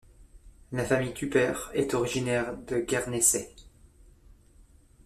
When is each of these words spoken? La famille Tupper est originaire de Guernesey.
La 0.71 0.83
famille 0.83 1.13
Tupper 1.13 1.53
est 1.75 1.93
originaire 1.93 2.57
de 2.57 2.79
Guernesey. 2.79 3.51